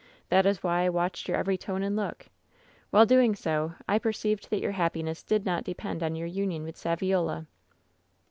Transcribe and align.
That 0.29 0.47
is 0.47 0.63
why 0.63 0.81
I 0.81 0.89
watched 0.89 1.27
your 1.27 1.37
every 1.37 1.59
tone 1.59 1.83
and 1.83 1.95
look. 1.95 2.25
While 2.89 3.05
doing 3.05 3.35
so 3.35 3.75
I 3.87 3.99
perceived 3.99 4.49
diat 4.49 4.59
your 4.59 4.71
happiness 4.71 5.21
did 5.21 5.45
not 5.45 5.63
de 5.63 5.75
pend 5.75 6.01
on 6.01 6.15
your 6.15 6.25
union 6.25 6.63
with 6.63 6.75
Saviola.' 6.75 7.45